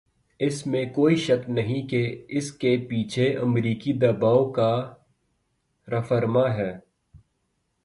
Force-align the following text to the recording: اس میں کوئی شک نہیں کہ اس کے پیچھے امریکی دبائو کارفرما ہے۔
اس 0.39 0.67
میں 0.67 0.85
کوئی 0.85 1.15
شک 1.15 1.49
نہیں 1.49 1.87
کہ 1.87 2.25
اس 2.29 2.51
کے 2.51 2.77
پیچھے 2.89 3.37
امریکی 3.37 3.93
دبائو 3.93 4.51
کارفرما 4.51 6.45
ہے۔ 6.55 6.71